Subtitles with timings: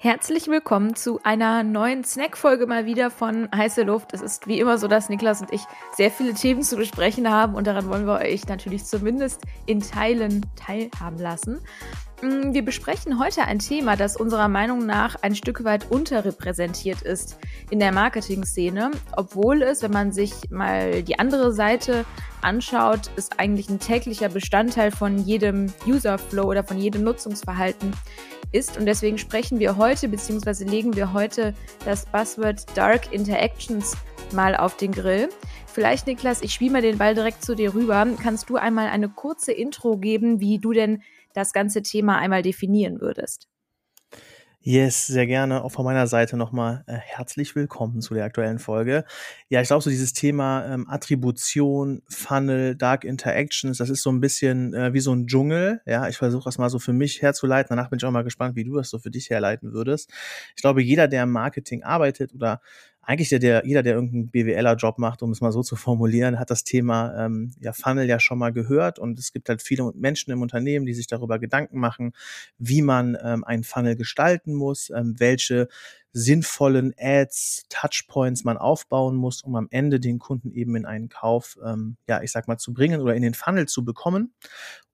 [0.00, 4.14] Herzlich willkommen zu einer neuen Snack-Folge mal wieder von Heiße Luft.
[4.14, 5.62] Es ist wie immer so, dass Niklas und ich
[5.96, 10.46] sehr viele Themen zu besprechen haben und daran wollen wir euch natürlich zumindest in Teilen
[10.54, 11.58] teilhaben lassen.
[12.22, 17.36] Mm, wir besprechen heute ein Thema, das unserer Meinung nach ein Stück weit unterrepräsentiert ist
[17.70, 22.04] in der Marketing-Szene, obwohl es, wenn man sich mal die andere Seite
[22.40, 27.92] anschaut, ist eigentlich ein täglicher Bestandteil von jedem User-Flow oder von jedem Nutzungsverhalten
[28.52, 28.76] ist.
[28.76, 33.96] Und deswegen sprechen wir heute, beziehungsweise legen wir heute das Buzzword Dark Interactions
[34.32, 35.28] mal auf den Grill.
[35.66, 38.06] Vielleicht, Niklas, ich spiele mal den Ball direkt zu dir rüber.
[38.22, 41.02] Kannst du einmal eine kurze Intro geben, wie du denn
[41.34, 43.48] das ganze Thema einmal definieren würdest?
[44.60, 45.62] Yes, sehr gerne.
[45.62, 49.04] Auch von meiner Seite nochmal äh, herzlich willkommen zu der aktuellen Folge.
[49.48, 54.20] Ja, ich glaube, so dieses Thema ähm, Attribution, Funnel, Dark Interactions, das ist so ein
[54.20, 55.80] bisschen äh, wie so ein Dschungel.
[55.86, 57.68] Ja, ich versuche das mal so für mich herzuleiten.
[57.70, 60.10] Danach bin ich auch mal gespannt, wie du das so für dich herleiten würdest.
[60.56, 62.60] Ich glaube, jeder, der im Marketing arbeitet oder
[63.08, 66.50] eigentlich der, der, jeder, der irgendeinen BWLer-Job macht, um es mal so zu formulieren, hat
[66.50, 68.98] das Thema ähm, ja, Funnel ja schon mal gehört.
[68.98, 72.12] Und es gibt halt viele Menschen im Unternehmen, die sich darüber Gedanken machen,
[72.58, 75.68] wie man ähm, einen Funnel gestalten muss, ähm, welche
[76.12, 81.58] sinnvollen Ads, Touchpoints man aufbauen muss, um am Ende den Kunden eben in einen Kauf,
[81.64, 84.34] ähm, ja, ich sag mal, zu bringen oder in den Funnel zu bekommen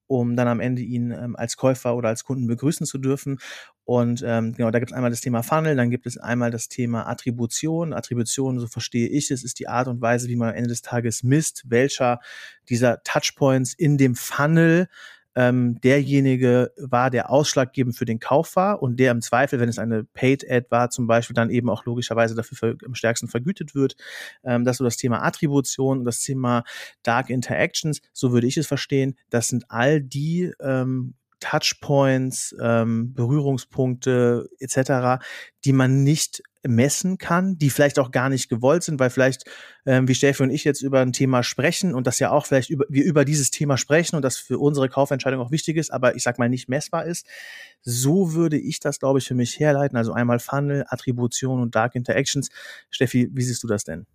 [0.07, 3.39] um dann am Ende ihn ähm, als Käufer oder als Kunden begrüßen zu dürfen.
[3.85, 6.69] Und ähm, genau, da gibt es einmal das Thema Funnel, dann gibt es einmal das
[6.69, 7.93] Thema Attribution.
[7.93, 10.83] Attribution, so verstehe ich es, ist die Art und Weise, wie man am Ende des
[10.83, 12.21] Tages misst, welcher
[12.69, 14.89] dieser Touchpoints in dem Funnel
[15.37, 19.79] ähm, derjenige war, der ausschlaggebend für den Kauf war und der im Zweifel, wenn es
[19.79, 23.97] eine Paid-Ad war, zum Beispiel dann eben auch logischerweise dafür für, am stärksten vergütet wird.
[24.45, 26.65] Ähm, das so das Thema Attribution, das Thema
[27.03, 29.17] Dark Interactions, so würde ich es verstehen.
[29.31, 35.23] Das sind all die ähm, Touchpoints, ähm, Berührungspunkte etc.,
[35.67, 39.45] die man nicht messen kann, die vielleicht auch gar nicht gewollt sind, weil vielleicht,
[39.85, 42.71] ähm, wie Steffi und ich jetzt über ein Thema sprechen und das ja auch vielleicht
[42.71, 46.17] über, wir über dieses Thema sprechen und das für unsere Kaufentscheidung auch wichtig ist, aber
[46.17, 47.27] ich sag mal nicht messbar ist.
[47.83, 49.99] So würde ich das, glaube ich, für mich herleiten.
[49.99, 52.49] Also einmal Funnel, Attribution und Dark Interactions.
[52.89, 54.07] Steffi, wie siehst du das denn?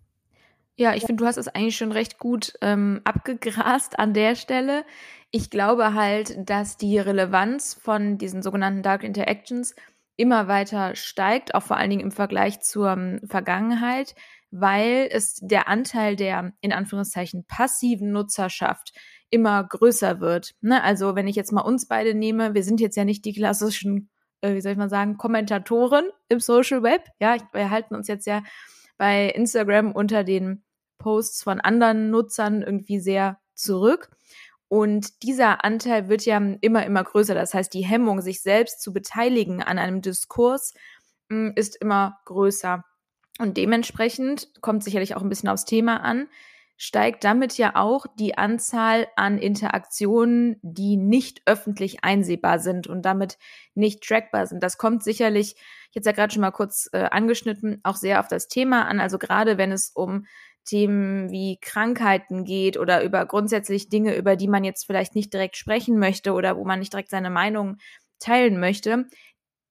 [0.76, 4.84] Ja, ich finde, du hast es eigentlich schon recht gut ähm, abgegrast an der Stelle.
[5.30, 9.74] Ich glaube halt, dass die Relevanz von diesen sogenannten Dark Interactions
[10.16, 14.14] immer weiter steigt, auch vor allen Dingen im Vergleich zur um, Vergangenheit,
[14.50, 18.92] weil es der Anteil der in Anführungszeichen passiven Nutzerschaft
[19.30, 20.54] immer größer wird.
[20.60, 20.82] Ne?
[20.82, 24.10] Also wenn ich jetzt mal uns beide nehme, wir sind jetzt ja nicht die klassischen,
[24.40, 27.04] äh, wie soll ich mal sagen, Kommentatoren im Social Web.
[27.20, 28.42] Ja, wir halten uns jetzt ja
[29.00, 30.62] bei Instagram unter den
[30.98, 34.10] Posts von anderen Nutzern irgendwie sehr zurück.
[34.68, 37.34] Und dieser Anteil wird ja immer, immer größer.
[37.34, 40.74] Das heißt, die Hemmung, sich selbst zu beteiligen an einem Diskurs,
[41.30, 42.84] hm, ist immer größer.
[43.38, 46.28] Und dementsprechend kommt sicherlich auch ein bisschen aufs Thema an,
[46.82, 53.36] steigt damit ja auch die Anzahl an Interaktionen, die nicht öffentlich einsehbar sind und damit
[53.74, 54.62] nicht trackbar sind.
[54.62, 58.28] Das kommt sicherlich, ich jetzt ja gerade schon mal kurz äh, angeschnitten, auch sehr auf
[58.28, 58.98] das Thema an.
[58.98, 60.24] Also gerade wenn es um
[60.64, 65.58] Themen wie Krankheiten geht oder über grundsätzlich Dinge, über die man jetzt vielleicht nicht direkt
[65.58, 67.76] sprechen möchte oder wo man nicht direkt seine Meinung
[68.20, 69.04] teilen möchte,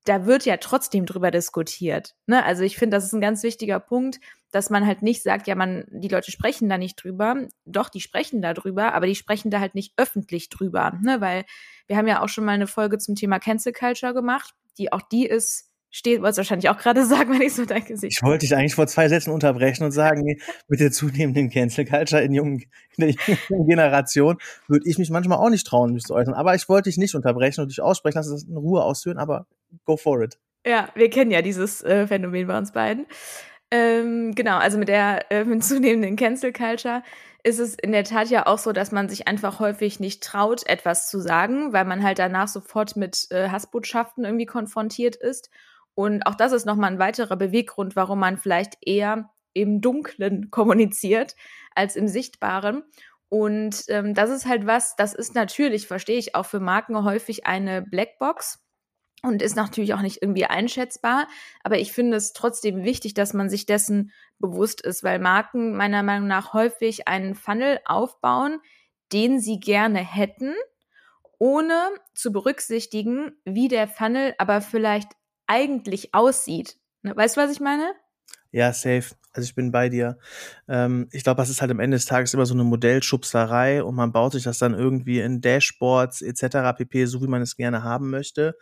[0.06, 2.16] da wird ja trotzdem drüber diskutiert.
[2.26, 2.44] Ne?
[2.44, 4.20] Also ich finde, das ist ein ganz wichtiger Punkt,
[4.52, 7.48] dass man halt nicht sagt, ja, man, die Leute sprechen da nicht drüber.
[7.66, 10.98] Doch, die sprechen da drüber, aber die sprechen da halt nicht öffentlich drüber.
[11.02, 11.22] Ne?
[11.22, 11.46] Weil
[11.88, 15.02] wir haben ja auch schon mal eine Folge zum Thema Cancel Culture gemacht, die auch
[15.02, 18.18] die ist steht, wolltest wahrscheinlich auch gerade sagen, wenn ich so dein Gesicht.
[18.18, 20.24] Ich wollte dich eigentlich vor zwei Sätzen unterbrechen und sagen,
[20.68, 22.64] mit der zunehmenden Cancel Culture in, jungen,
[22.98, 23.16] in der
[23.50, 26.34] jungen Generation würde ich mich manchmal auch nicht trauen, mich zu äußern.
[26.34, 29.48] Aber ich wollte dich nicht unterbrechen und dich aussprechen, lass es in Ruhe ausführen, aber
[29.86, 30.38] go for it.
[30.66, 33.06] Ja, wir kennen ja dieses äh, Phänomen bei uns beiden.
[33.72, 37.04] Ähm, genau, also mit der äh, mit zunehmenden Cancel Culture
[37.44, 40.68] ist es in der Tat ja auch so, dass man sich einfach häufig nicht traut,
[40.68, 45.50] etwas zu sagen, weil man halt danach sofort mit äh, Hassbotschaften irgendwie konfrontiert ist
[46.00, 51.36] und auch das ist nochmal ein weiterer Beweggrund, warum man vielleicht eher im Dunklen kommuniziert
[51.76, 52.84] als im Sichtbaren.
[53.28, 57.46] Und ähm, das ist halt was, das ist natürlich, verstehe ich, auch für Marken häufig
[57.46, 58.66] eine Blackbox
[59.24, 61.28] und ist natürlich auch nicht irgendwie einschätzbar.
[61.64, 66.04] Aber ich finde es trotzdem wichtig, dass man sich dessen bewusst ist, weil Marken meiner
[66.04, 68.60] Meinung nach häufig einen Funnel aufbauen,
[69.12, 70.54] den sie gerne hätten,
[71.38, 75.12] ohne zu berücksichtigen, wie der Funnel aber vielleicht
[75.48, 76.78] eigentlich aussieht.
[77.02, 77.94] Ne, weißt du, was ich meine?
[78.52, 79.16] Ja, safe.
[79.32, 80.18] Also ich bin bei dir.
[80.68, 83.94] Ähm, ich glaube, das ist halt am Ende des Tages immer so eine Modellschubserei und
[83.96, 86.74] man baut sich das dann irgendwie in Dashboards etc.
[86.76, 88.56] pp, so wie man es gerne haben möchte.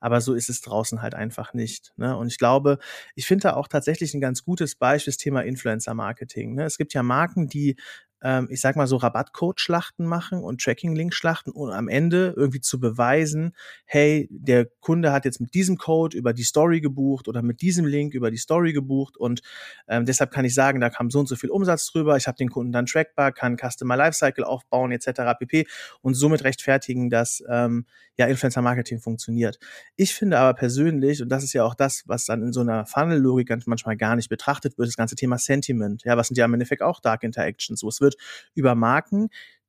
[0.00, 1.92] Aber so ist es draußen halt einfach nicht.
[1.96, 2.16] Ne?
[2.16, 2.78] Und ich glaube,
[3.14, 6.54] ich finde da auch tatsächlich ein ganz gutes Beispiel das Thema Influencer-Marketing.
[6.54, 6.64] Ne?
[6.64, 7.76] Es gibt ja Marken, die
[8.22, 13.54] ähm, ich sag mal so Rabattcode-Schlachten machen und Tracking-Link-Schlachten und am Ende irgendwie zu beweisen,
[13.84, 17.84] hey, der Kunde hat jetzt mit diesem Code über die Story gebucht oder mit diesem
[17.84, 19.42] Link über die Story gebucht und
[19.88, 22.36] ähm, deshalb kann ich sagen, da kam so und so viel Umsatz drüber, ich habe
[22.36, 25.38] den Kunden dann trackbar, kann Customer Lifecycle aufbauen etc.
[25.38, 25.66] pp.
[26.00, 29.58] und somit rechtfertigen, dass ähm, ja Influencer Marketing funktioniert.
[29.96, 32.86] Ich finde aber persönlich, und das ist ja auch das, was dann in so einer
[32.86, 36.02] Funnel-Logik manchmal gar nicht betrachtet wird, das ganze Thema Sentiment.
[36.04, 37.80] Ja, was sind ja im Endeffekt auch Dark Interactions.
[37.80, 38.13] So, es wird
[38.54, 39.28] über Marken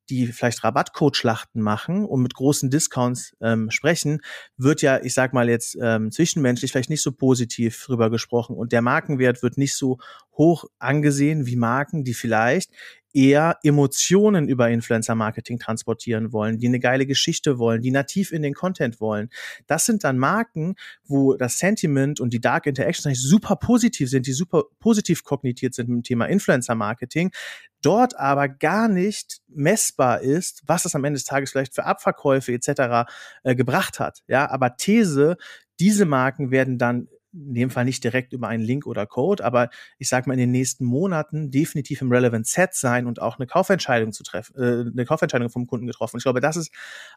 [0.09, 4.21] die vielleicht Rabattcode-Schlachten machen und mit großen Discounts ähm, sprechen,
[4.57, 8.55] wird ja, ich sag mal jetzt ähm, zwischenmenschlich vielleicht nicht so positiv drüber gesprochen.
[8.55, 9.97] Und der Markenwert wird nicht so
[10.37, 12.71] hoch angesehen wie Marken, die vielleicht
[13.15, 18.53] eher Emotionen über Influencer-Marketing transportieren wollen, die eine geile Geschichte wollen, die nativ in den
[18.53, 19.29] Content wollen.
[19.67, 20.75] Das sind dann Marken,
[21.05, 25.73] wo das Sentiment und die Dark Interactions eigentlich super positiv sind, die super positiv kognitiert
[25.73, 27.31] sind mit dem Thema Influencer-Marketing,
[27.81, 32.51] dort aber gar nicht messbar ist, was das am Ende des Tages vielleicht für Abverkäufe
[32.51, 33.09] etc.
[33.43, 34.23] Äh, gebracht hat.
[34.27, 35.37] Ja, aber These,
[35.79, 39.69] diese Marken werden dann in dem Fall nicht direkt über einen Link oder Code, aber
[39.97, 43.47] ich sage mal in den nächsten Monaten definitiv im Relevant Set sein und auch eine
[43.47, 46.17] Kaufentscheidung zu treffen, äh, eine Kaufentscheidung vom Kunden getroffen.
[46.17, 46.71] Ich glaube, das ist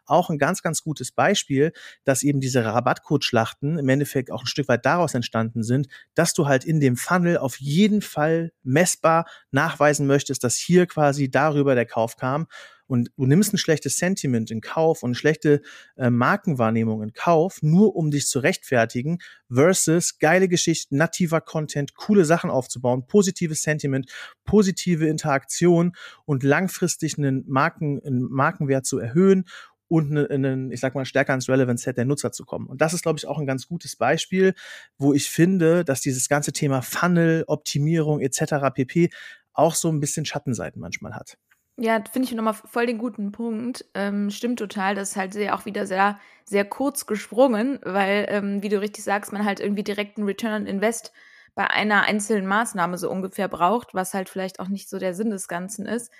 [0.05, 1.71] auch ein ganz, ganz gutes Beispiel,
[2.03, 6.47] dass eben diese Rabattcode-Schlachten im Endeffekt auch ein Stück weit daraus entstanden sind, dass du
[6.47, 11.85] halt in dem Funnel auf jeden Fall messbar nachweisen möchtest, dass hier quasi darüber der
[11.85, 12.47] Kauf kam
[12.89, 15.61] und du nimmst ein schlechtes Sentiment in Kauf und schlechte
[15.95, 22.25] äh, Markenwahrnehmung in Kauf, nur um dich zu rechtfertigen, versus geile Geschichten, nativer Content, coole
[22.25, 24.11] Sachen aufzubauen, positives Sentiment,
[24.43, 25.93] positive Interaktion
[26.25, 29.45] und langfristig einen, Marken, einen Markenwert zu erhöhen
[29.87, 32.65] und einen, ich sag mal, stärker ins Relevant Set der Nutzer zu kommen.
[32.67, 34.55] Und das ist, glaube ich, auch ein ganz gutes Beispiel,
[34.97, 38.73] wo ich finde, dass dieses ganze Thema Funnel, Optimierung etc.
[38.73, 39.09] pp.
[39.53, 41.37] auch so ein bisschen Schattenseiten manchmal hat.
[41.81, 43.85] Ja, finde ich nochmal voll den guten Punkt.
[43.93, 44.95] Ähm, stimmt total.
[44.95, 49.03] Das ist halt sehr, auch wieder sehr, sehr kurz gesprungen, weil, ähm, wie du richtig
[49.05, 51.13] sagst, man halt irgendwie direkt einen Return on Invest
[51.55, 55.29] bei einer einzelnen Maßnahme so ungefähr braucht, was halt vielleicht auch nicht so der Sinn
[55.29, 56.11] des Ganzen ist.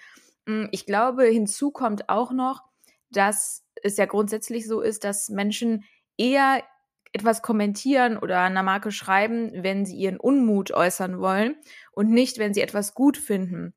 [0.47, 2.63] Hm, ich glaube, hinzu kommt auch noch,
[3.11, 5.83] dass es ja grundsätzlich so ist, dass Menschen
[6.17, 6.63] eher
[7.11, 11.55] etwas kommentieren oder einer Marke schreiben, wenn sie ihren Unmut äußern wollen
[11.91, 13.73] und nicht, wenn sie etwas gut finden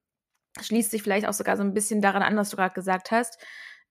[0.61, 3.39] schließt sich vielleicht auch sogar so ein bisschen daran an, was du gerade gesagt hast.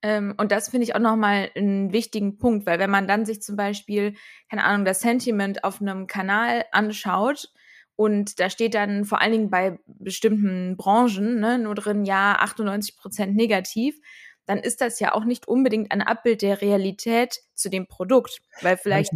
[0.03, 3.41] Ähm, und das finde ich auch nochmal einen wichtigen Punkt, weil wenn man dann sich
[3.41, 4.15] zum Beispiel,
[4.49, 7.49] keine Ahnung, das Sentiment auf einem Kanal anschaut
[7.95, 12.97] und da steht dann vor allen Dingen bei bestimmten Branchen ne, nur drin, ja, 98
[12.97, 13.99] Prozent negativ,
[14.45, 18.77] dann ist das ja auch nicht unbedingt ein Abbild der Realität zu dem Produkt, weil
[18.77, 19.11] vielleicht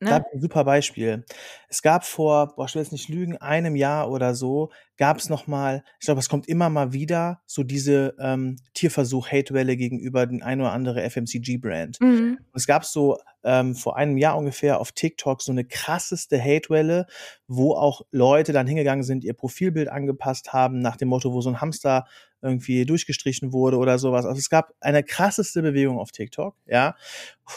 [0.00, 0.08] Ne?
[0.08, 1.24] Da ein super Beispiel.
[1.68, 5.28] Es gab vor, boah, ich will jetzt nicht lügen, einem Jahr oder so, gab es
[5.28, 10.42] noch mal, ich glaube, es kommt immer mal wieder, so diese ähm, Tierversuch-Hate-Welle gegenüber den
[10.42, 12.00] ein oder andere FMCG-Brand.
[12.00, 12.38] Mhm.
[12.54, 17.06] Es gab so ähm, vor einem Jahr ungefähr auf TikTok so eine krasseste Hate-Welle,
[17.46, 21.50] wo auch Leute dann hingegangen sind, ihr Profilbild angepasst haben, nach dem Motto, wo so
[21.50, 22.06] ein Hamster
[22.42, 24.24] irgendwie durchgestrichen wurde oder sowas.
[24.24, 26.96] Also es gab eine krasseste Bewegung auf TikTok, ja.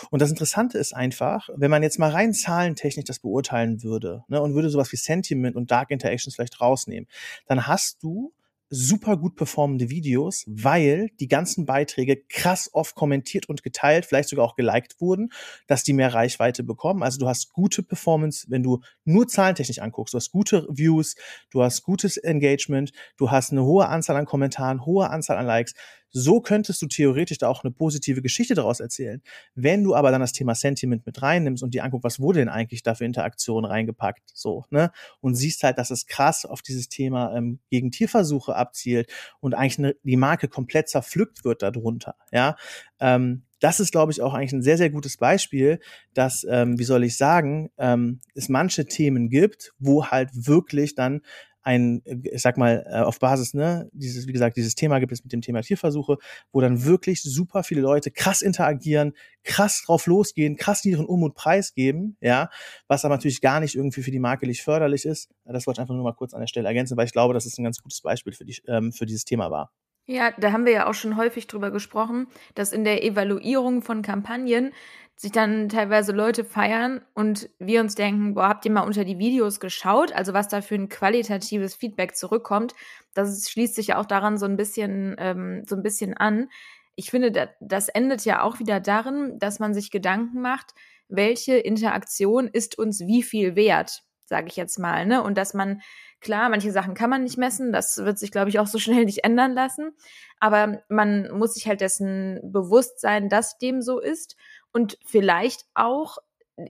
[0.09, 4.41] Und das Interessante ist einfach, wenn man jetzt mal rein zahlentechnisch das beurteilen würde, ne,
[4.41, 7.07] und würde sowas wie Sentiment und Dark Interactions vielleicht rausnehmen,
[7.45, 8.33] dann hast du
[8.73, 14.45] super gut performende Videos, weil die ganzen Beiträge krass oft kommentiert und geteilt, vielleicht sogar
[14.45, 15.29] auch geliked wurden,
[15.67, 17.03] dass die mehr Reichweite bekommen.
[17.03, 20.15] Also du hast gute Performance, wenn du nur zahlentechnisch anguckst.
[20.15, 21.15] Du hast gute Views,
[21.51, 25.75] du hast gutes Engagement, du hast eine hohe Anzahl an Kommentaren, hohe Anzahl an Likes.
[26.13, 29.21] So könntest du theoretisch da auch eine positive Geschichte daraus erzählen.
[29.55, 32.49] Wenn du aber dann das Thema Sentiment mit reinnimmst und dir anguckst, was wurde denn
[32.49, 34.91] eigentlich da für Interaktionen reingepackt, so, ne?
[35.21, 39.79] Und siehst halt, dass es krass auf dieses Thema ähm, gegen Tierversuche abzielt und eigentlich
[39.79, 42.55] eine, die Marke komplett zerpflückt wird darunter, ja.
[42.99, 45.79] Ähm, das ist, glaube ich, auch eigentlich ein sehr, sehr gutes Beispiel,
[46.13, 51.21] dass, ähm, wie soll ich sagen, ähm, es manche Themen gibt, wo halt wirklich dann
[51.63, 55.23] ein, ich sag mal, äh, auf Basis, ne, dieses, wie gesagt, dieses Thema gibt es
[55.23, 56.17] mit dem Thema Tierversuche,
[56.51, 62.17] wo dann wirklich super viele Leute krass interagieren, krass drauf losgehen, krass ihren Unmut preisgeben,
[62.21, 62.49] ja,
[62.87, 65.29] was aber natürlich gar nicht irgendwie für die Marke nicht förderlich ist.
[65.45, 67.45] Das wollte ich einfach nur mal kurz an der Stelle ergänzen, weil ich glaube, dass
[67.45, 69.71] es ein ganz gutes Beispiel für, die, ähm, für dieses Thema war.
[70.05, 74.01] Ja, da haben wir ja auch schon häufig drüber gesprochen, dass in der Evaluierung von
[74.01, 74.73] Kampagnen
[75.15, 79.19] sich dann teilweise Leute feiern und wir uns denken, boah, habt ihr mal unter die
[79.19, 80.11] Videos geschaut?
[80.11, 82.73] Also was da für ein qualitatives Feedback zurückkommt,
[83.13, 86.49] das schließt sich ja auch daran so ein bisschen, ähm, so ein bisschen an.
[86.95, 90.73] Ich finde, das endet ja auch wieder darin, dass man sich Gedanken macht,
[91.07, 95.23] welche Interaktion ist uns wie viel wert, sage ich jetzt mal, ne?
[95.23, 95.81] Und dass man
[96.23, 99.03] Klar, manche Sachen kann man nicht messen, das wird sich, glaube ich, auch so schnell
[99.03, 99.91] nicht ändern lassen.
[100.39, 104.37] Aber man muss sich halt dessen bewusst sein, dass dem so ist
[104.71, 106.17] und vielleicht auch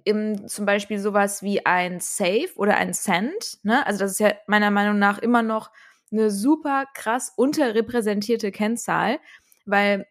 [0.06, 3.60] im, zum Beispiel sowas wie ein Save oder ein Cent.
[3.62, 3.86] Ne?
[3.86, 5.70] Also das ist ja meiner Meinung nach immer noch
[6.12, 9.20] eine super krass unterrepräsentierte Kennzahl,
[9.66, 10.08] weil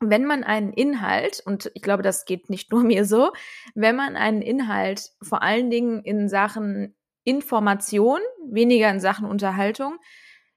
[0.00, 3.32] wenn man einen Inhalt, und ich glaube, das geht nicht nur mir so,
[3.74, 6.95] wenn man einen Inhalt vor allen Dingen in Sachen
[7.26, 9.98] Information, weniger in Sachen Unterhaltung,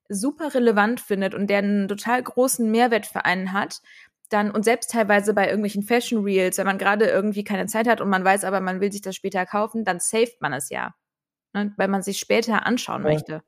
[0.07, 3.81] super relevant findet und der einen total großen Mehrwert für einen hat,
[4.29, 8.01] dann und selbst teilweise bei irgendwelchen Fashion Reels, wenn man gerade irgendwie keine Zeit hat
[8.01, 10.93] und man weiß aber, man will sich das später kaufen, dann saved man es ja,
[11.53, 13.09] ne, weil man sich später anschauen ja.
[13.09, 13.43] möchte.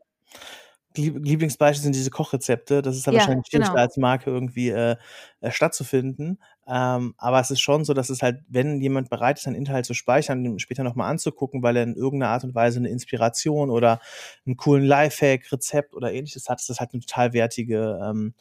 [0.97, 2.81] Lieblingsbeispiel sind diese Kochrezepte.
[2.81, 3.79] Das ist ja, wahrscheinlich schwierig, genau.
[3.79, 4.97] als Marke irgendwie äh,
[5.39, 6.41] äh, stattzufinden.
[6.73, 9.85] Ähm, aber es ist schon so, dass es halt, wenn jemand bereit ist, einen Inhalt
[9.85, 13.69] zu speichern, den später nochmal anzugucken, weil er in irgendeiner Art und Weise eine Inspiration
[13.69, 13.99] oder
[14.45, 18.33] einen coolen Lifehack, Rezept oder ähnliches hat, ist das halt eine total wertige, ähm,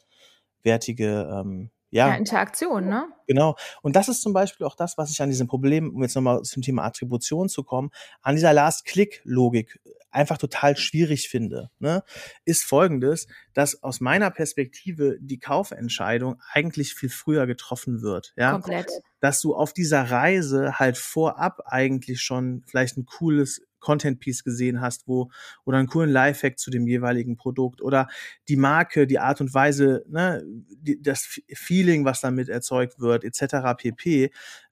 [0.63, 2.07] wertige ähm, ja.
[2.07, 3.09] ja, Interaktion, ne?
[3.27, 3.57] Genau.
[3.81, 6.41] Und das ist zum Beispiel auch das, was ich an diesem Problem, um jetzt nochmal
[6.43, 9.77] zum Thema Attribution zu kommen, an dieser Last-Click-Logik
[10.11, 12.03] einfach total schwierig finde, ne,
[12.45, 18.33] ist folgendes, dass aus meiner Perspektive die Kaufentscheidung eigentlich viel früher getroffen wird.
[18.35, 18.51] Ja?
[18.51, 18.91] Komplett.
[19.19, 24.79] Dass du auf dieser Reise halt vorab eigentlich schon vielleicht ein cooles Content Piece gesehen
[24.79, 25.31] hast, wo
[25.65, 28.07] oder einen coolen Lifehack zu dem jeweiligen Produkt oder
[28.47, 33.75] die Marke, die Art und Weise, ne, die, das Feeling, was damit erzeugt wird, etc.
[33.77, 34.31] pp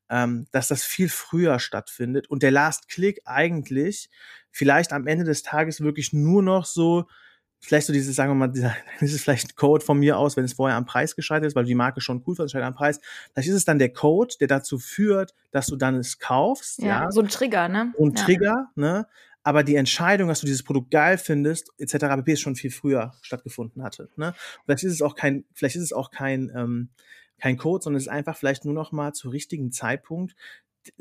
[0.10, 4.10] ähm, dass das viel früher stattfindet und der Last Click eigentlich
[4.51, 7.06] vielleicht am Ende des Tages wirklich nur noch so
[7.60, 10.38] vielleicht so dieses, sagen wir mal, dieser, das ist vielleicht ein Code von mir aus,
[10.38, 13.00] wenn es vorher am Preis gescheitert ist, weil die Marke schon cool fand, am Preis.
[13.34, 16.79] Vielleicht ist es dann der Code, der dazu führt, dass du dann es kaufst.
[16.79, 17.12] Ja, ja.
[17.12, 17.94] so ein Trigger, ne?
[17.98, 18.24] So ein ja.
[18.24, 19.08] Trigger, ne?
[19.41, 21.94] Aber die Entscheidung, dass du dieses Produkt geil findest, etc.
[22.18, 22.34] pp.
[22.34, 24.10] ist schon viel früher stattgefunden hatte.
[24.18, 24.34] Ne?
[24.65, 26.89] Vielleicht ist es auch kein, vielleicht ist es auch kein, ähm,
[27.39, 30.36] kein Code, sondern es ist einfach vielleicht nur noch mal zu richtigen Zeitpunkt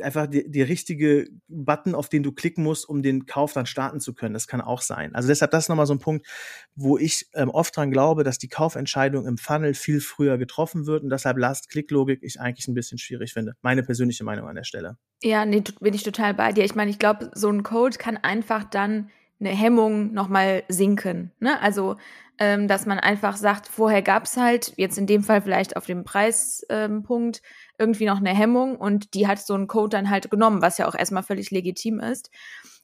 [0.01, 4.01] einfach die, die richtige Button, auf den du klicken musst, um den Kauf dann starten
[4.01, 4.35] zu können.
[4.35, 5.15] Das kann auch sein.
[5.15, 6.27] Also deshalb das ist nochmal so ein Punkt,
[6.75, 11.03] wo ich ähm, oft dran glaube, dass die Kaufentscheidung im Funnel viel früher getroffen wird
[11.03, 13.55] und deshalb Last-Click-Logik ich eigentlich ein bisschen schwierig finde.
[13.63, 14.97] Meine persönliche Meinung an der Stelle.
[15.23, 16.65] Ja, nee, bin ich total bei dir.
[16.65, 21.33] Ich meine, ich glaube, so ein Code kann einfach dann eine Hemmung nochmal sinken.
[21.41, 21.61] Ne?
[21.61, 21.97] Also
[22.39, 26.05] ähm, dass man einfach sagt, vorher gab's halt, jetzt in dem Fall vielleicht auf dem
[26.05, 27.43] Preispunkt, ähm,
[27.79, 30.89] irgendwie noch eine Hemmung und die hat so einen Code dann halt genommen, was ja
[30.89, 32.31] auch erstmal völlig legitim ist.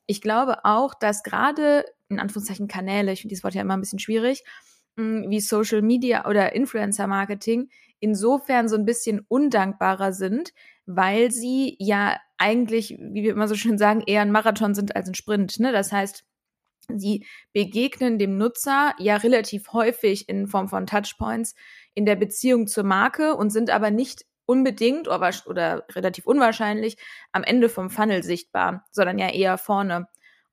[0.07, 3.81] Ich glaube auch, dass gerade, in Anführungszeichen Kanäle, ich finde dieses Wort ja immer ein
[3.81, 4.45] bisschen schwierig,
[4.97, 7.69] mh, wie Social Media oder Influencer Marketing
[8.01, 10.53] insofern so ein bisschen undankbarer sind,
[10.85, 15.09] weil sie ja eigentlich, wie wir immer so schön sagen, eher ein Marathon sind als
[15.09, 15.59] ein Sprint.
[15.59, 15.73] Ne?
[15.73, 16.25] Das heißt,
[16.93, 21.55] Sie begegnen dem Nutzer ja relativ häufig in Form von Touchpoints
[21.95, 26.97] in der Beziehung zur Marke und sind aber nicht unbedingt oder, oder relativ unwahrscheinlich
[27.33, 30.07] am Ende vom Funnel sichtbar, sondern ja eher vorne.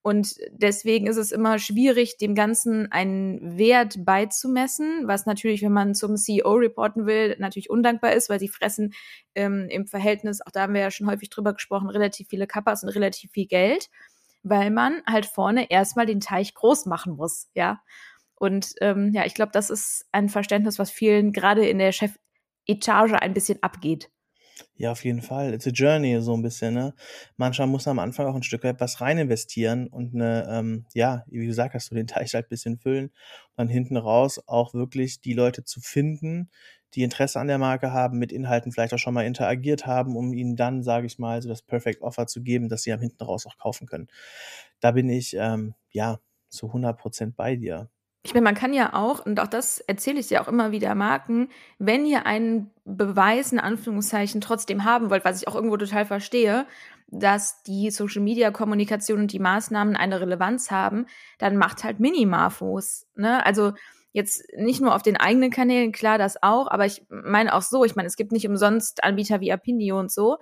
[0.03, 5.93] Und deswegen ist es immer schwierig, dem Ganzen einen Wert beizumessen, was natürlich, wenn man
[5.93, 8.93] zum CEO reporten will, natürlich undankbar ist, weil sie fressen
[9.35, 12.81] ähm, im Verhältnis, auch da haben wir ja schon häufig drüber gesprochen, relativ viele Kappas
[12.83, 13.89] und relativ viel Geld
[14.43, 17.81] weil man halt vorne erstmal den Teich groß machen muss, ja.
[18.35, 21.91] Und ähm, ja, ich glaube, das ist ein Verständnis, was vielen gerade in der
[22.67, 24.09] Chefetage ein bisschen abgeht.
[24.75, 25.53] Ja, auf jeden Fall.
[25.53, 26.93] It's a journey, so ein bisschen, ne?
[27.37, 31.23] Manchmal muss am Anfang auch ein Stück weit was rein investieren und eine, ähm, ja,
[31.27, 33.13] wie gesagt, hast du den Teich halt ein bisschen füllen und
[33.57, 36.49] dann hinten raus auch wirklich die Leute zu finden,
[36.93, 40.33] die Interesse an der Marke haben, mit Inhalten vielleicht auch schon mal interagiert haben, um
[40.33, 43.23] ihnen dann, sage ich mal, so das Perfect Offer zu geben, dass sie am hinten
[43.23, 44.07] raus auch kaufen können.
[44.81, 47.89] Da bin ich, ähm, ja, zu 100 Prozent bei dir.
[48.23, 50.93] Ich meine, man kann ja auch, und auch das erzähle ich ja auch immer wieder
[50.93, 51.49] Marken,
[51.79, 56.67] wenn ihr einen Beweis in Anführungszeichen trotzdem haben wollt, was ich auch irgendwo total verstehe,
[57.07, 61.07] dass die Social Media Kommunikation und die Maßnahmen eine Relevanz haben,
[61.39, 63.07] dann macht halt Minimafos.
[63.15, 63.45] Ne?
[63.45, 63.73] Also
[64.13, 67.85] Jetzt nicht nur auf den eigenen Kanälen, klar, das auch, aber ich meine auch so,
[67.85, 70.37] ich meine, es gibt nicht umsonst Anbieter wie Apinio und so.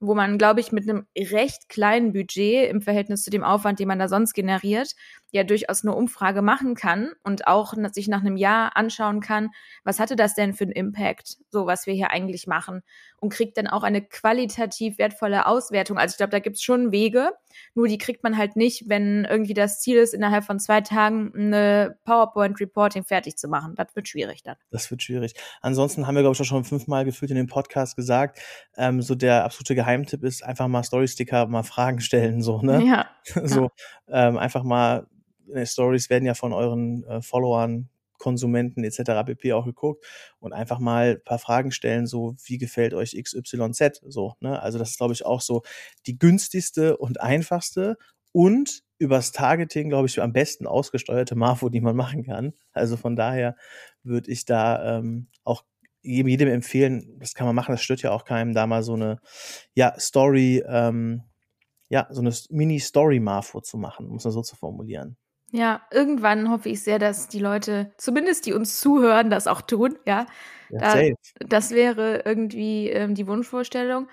[0.00, 3.88] Wo man, glaube ich, mit einem recht kleinen Budget im Verhältnis zu dem Aufwand, den
[3.88, 4.94] man da sonst generiert,
[5.32, 9.50] ja durchaus eine Umfrage machen kann und auch sich nach einem Jahr anschauen kann,
[9.84, 12.82] was hatte das denn für einen Impact, so was wir hier eigentlich machen
[13.20, 15.98] und kriegt dann auch eine qualitativ wertvolle Auswertung.
[15.98, 17.32] Also ich glaube, da gibt es schon Wege,
[17.74, 21.32] nur die kriegt man halt nicht, wenn irgendwie das Ziel ist, innerhalb von zwei Tagen
[21.34, 23.74] eine PowerPoint-Reporting fertig zu machen.
[23.76, 24.56] Das wird schwierig dann.
[24.70, 25.34] Das wird schwierig.
[25.60, 28.40] Ansonsten haben wir, glaube ich, auch schon fünfmal gefühlt in dem Podcast gesagt,
[28.76, 32.82] ähm, so der absolute Geheimtipp ist einfach mal Storysticker, mal Fragen stellen, so, ne?
[32.84, 33.06] Ja.
[33.46, 33.70] so.
[34.08, 35.06] Ähm, einfach mal
[35.52, 39.24] äh, Stories werden ja von euren äh, Followern, Konsumenten etc.
[39.24, 39.52] pp.
[39.52, 40.04] auch geguckt
[40.38, 44.60] und einfach mal ein paar Fragen stellen, so wie gefällt euch XYZ, so, ne?
[44.60, 45.62] Also das ist, glaube ich, auch so
[46.06, 47.96] die günstigste und einfachste
[48.32, 52.52] und übers Targeting, glaube ich, am besten ausgesteuerte Marfo, die man machen kann.
[52.72, 53.56] Also von daher
[54.02, 55.64] würde ich da ähm, auch
[56.02, 59.20] jedem empfehlen, das kann man machen, das stört ja auch keinem, da mal so eine
[59.74, 61.22] ja, Story, ähm,
[61.88, 65.16] ja, so eine Mini-Story-Marfo zu machen, muss man so zu formulieren.
[65.50, 69.98] Ja, irgendwann hoffe ich sehr, dass die Leute, zumindest die uns zuhören, das auch tun,
[70.06, 70.26] ja.
[70.68, 74.08] ja da, das wäre irgendwie ähm, die Wunschvorstellung.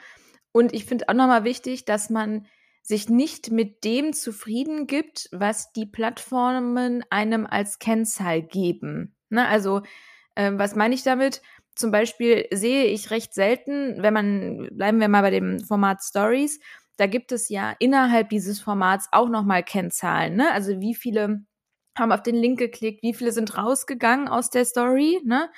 [0.53, 2.45] Und ich finde auch nochmal wichtig, dass man
[2.81, 9.15] sich nicht mit dem zufrieden gibt, was die Plattformen einem als Kennzahl geben.
[9.29, 9.45] Ne?
[9.47, 9.81] Also,
[10.35, 11.41] äh, was meine ich damit?
[11.75, 16.61] Zum Beispiel sehe ich recht selten, wenn man, bleiben wir mal bei dem Format Stories,
[16.97, 20.51] da gibt es ja innerhalb dieses Formats auch nochmal Kennzahlen, ne?
[20.51, 21.45] Also wie viele
[21.97, 25.49] haben auf den Link geklickt, wie viele sind rausgegangen aus der Story, ne?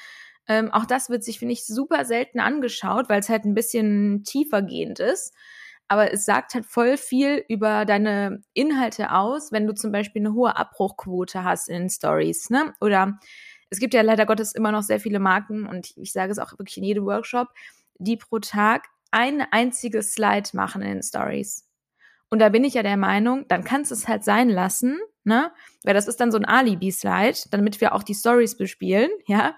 [0.47, 4.23] Ähm, auch das wird sich, finde ich, super selten angeschaut, weil es halt ein bisschen
[4.23, 5.33] tiefergehend ist.
[5.89, 10.33] Aber es sagt halt voll viel über deine Inhalte aus, wenn du zum Beispiel eine
[10.33, 12.73] hohe Abbruchquote hast in Stories, ne?
[12.81, 13.19] Oder
[13.69, 16.51] es gibt ja leider Gottes immer noch sehr viele Marken und ich sage es auch
[16.59, 17.49] wirklich in jedem Workshop,
[17.99, 21.65] die pro Tag ein einziges Slide machen in den Stories.
[22.29, 25.51] Und da bin ich ja der Meinung, dann kannst du es halt sein lassen, ne?
[25.83, 29.55] Weil das ist dann so ein Alibi-Slide, damit wir auch die Stories bespielen, ja?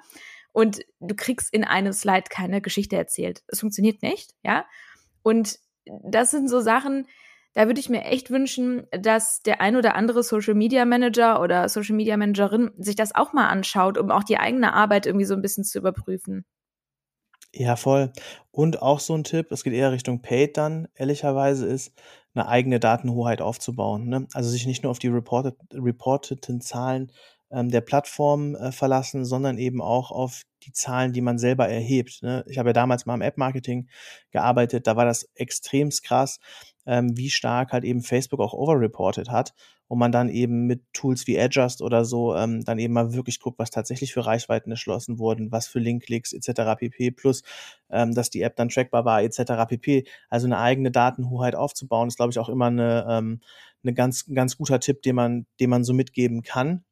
[0.51, 3.43] Und du kriegst in einem Slide keine Geschichte erzählt.
[3.47, 4.65] Es funktioniert nicht, ja?
[5.23, 7.07] Und das sind so Sachen,
[7.53, 11.67] da würde ich mir echt wünschen, dass der ein oder andere Social Media Manager oder
[11.67, 15.33] Social Media Managerin sich das auch mal anschaut, um auch die eigene Arbeit irgendwie so
[15.33, 16.45] ein bisschen zu überprüfen.
[17.53, 18.11] Ja, voll.
[18.51, 21.93] Und auch so ein Tipp, das geht eher Richtung Paid dann, ehrlicherweise, ist,
[22.35, 24.07] eine eigene Datenhoheit aufzubauen.
[24.07, 24.27] Ne?
[24.33, 27.11] Also sich nicht nur auf die reported, reporteten Zahlen
[27.51, 32.21] ähm, der Plattform äh, verlassen, sondern eben auch auf die Zahlen, die man selber erhebt.
[32.21, 32.45] Ne?
[32.47, 33.89] Ich habe ja damals mal im App-Marketing
[34.31, 36.39] gearbeitet, da war das extremst krass,
[36.85, 39.53] ähm, wie stark halt eben Facebook auch overreported hat
[39.87, 43.39] und man dann eben mit Tools wie Adjust oder so ähm, dann eben mal wirklich
[43.39, 46.77] guckt, was tatsächlich für Reichweiten erschlossen wurden, was für Linkklicks etc.
[46.77, 47.11] pp.
[47.11, 47.43] Plus,
[47.89, 49.67] ähm, dass die App dann trackbar war etc.
[49.67, 50.05] pp.
[50.29, 53.41] Also eine eigene Datenhoheit aufzubauen, ist glaube ich auch immer eine, ähm,
[53.83, 56.83] eine ganz, ganz guter Tipp, den man, den man so mitgeben kann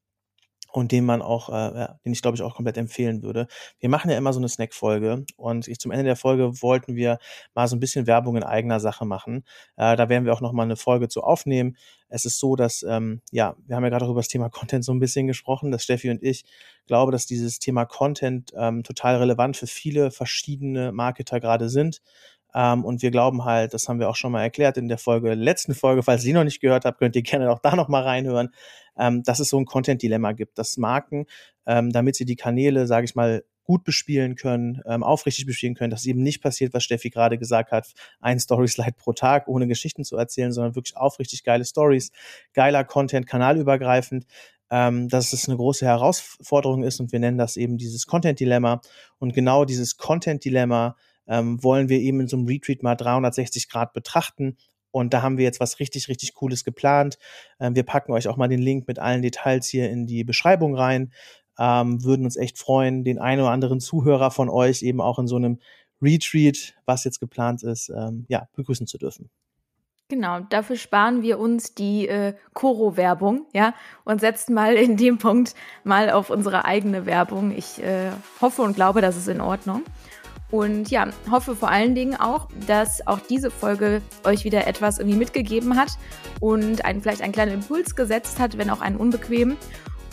[0.71, 3.47] und den man auch, äh, ja, den ich glaube ich auch komplett empfehlen würde.
[3.79, 7.19] Wir machen ja immer so eine Snack-Folge und ich, zum Ende der Folge wollten wir
[7.55, 9.43] mal so ein bisschen Werbung in eigener Sache machen.
[9.75, 11.77] Äh, da werden wir auch noch mal eine Folge zu aufnehmen.
[12.09, 14.85] Es ist so, dass, ähm, ja, wir haben ja gerade auch über das Thema Content
[14.85, 16.45] so ein bisschen gesprochen, dass Steffi und ich
[16.85, 22.01] glaube, dass dieses Thema Content ähm, total relevant für viele verschiedene Marketer gerade sind.
[22.57, 25.35] Ähm, und wir glauben halt, das haben wir auch schon mal erklärt in der Folge,
[25.35, 28.01] letzten Folge, falls ihr noch nicht gehört habt, könnt ihr gerne auch da noch mal
[28.01, 28.49] reinhören,
[28.97, 31.27] ähm, dass es so ein Content-Dilemma gibt, dass Marken,
[31.67, 35.91] ähm, damit sie die Kanäle, sage ich mal, gut bespielen können, ähm, aufrichtig bespielen können,
[35.91, 37.91] dass eben nicht passiert, was Steffi gerade gesagt hat,
[38.21, 42.11] ein Story-Slide pro Tag, ohne Geschichten zu erzählen, sondern wirklich aufrichtig geile Stories,
[42.53, 44.25] geiler Content, kanalübergreifend,
[44.71, 48.81] ähm, dass es eine große Herausforderung ist und wir nennen das eben dieses Content-Dilemma.
[49.19, 50.95] Und genau dieses Content-Dilemma
[51.27, 54.57] ähm, wollen wir eben in so einem Retreat mal 360 Grad betrachten.
[54.91, 57.17] Und da haben wir jetzt was richtig, richtig Cooles geplant.
[57.59, 60.75] Ähm, wir packen euch auch mal den Link mit allen Details hier in die Beschreibung
[60.75, 61.11] rein.
[61.59, 65.27] Ähm, würden uns echt freuen, den einen oder anderen Zuhörer von euch eben auch in
[65.27, 65.59] so einem
[66.01, 69.29] Retreat, was jetzt geplant ist, ähm, ja, begrüßen zu dürfen.
[70.09, 73.73] Genau, dafür sparen wir uns die äh, Koro-Werbung, ja,
[74.05, 77.51] und setzen mal in dem Punkt mal auf unsere eigene Werbung.
[77.51, 79.83] Ich äh, hoffe und glaube, das ist in Ordnung.
[80.49, 85.17] Und ja, hoffe vor allen Dingen auch, dass auch diese Folge euch wieder etwas irgendwie
[85.17, 85.97] mitgegeben hat
[86.39, 89.57] und einen, vielleicht einen kleinen Impuls gesetzt hat, wenn auch einen unbequem.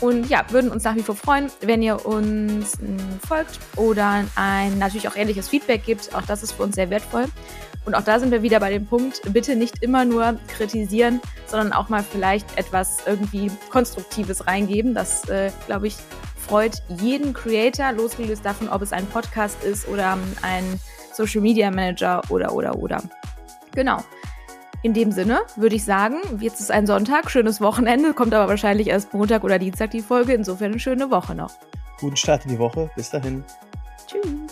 [0.01, 4.79] Und ja, würden uns nach wie vor freuen, wenn ihr uns hm, folgt oder ein
[4.79, 6.15] natürlich auch ehrliches Feedback gibt.
[6.15, 7.27] Auch das ist für uns sehr wertvoll.
[7.85, 11.73] Und auch da sind wir wieder bei dem Punkt, bitte nicht immer nur kritisieren, sondern
[11.73, 14.95] auch mal vielleicht etwas irgendwie Konstruktives reingeben.
[14.95, 15.97] Das, äh, glaube ich,
[16.45, 20.81] freut jeden Creator, losgelöst davon, ob es ein Podcast ist oder ein
[21.13, 23.03] Social Media Manager oder, oder, oder.
[23.75, 23.99] Genau.
[24.83, 28.89] In dem Sinne würde ich sagen, jetzt ist ein Sonntag, schönes Wochenende, kommt aber wahrscheinlich
[28.89, 30.35] erst Montag oder Dienstag die Folge.
[30.35, 31.53] Insofern eine schöne Woche noch.
[32.01, 32.91] Guten Start in die Woche.
[32.95, 33.43] Bis dahin.
[34.07, 34.44] Tschüss.